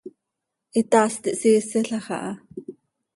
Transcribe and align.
Hitaast 0.77 1.23
ihsiiselax 1.31 1.89
aha. 1.97 2.19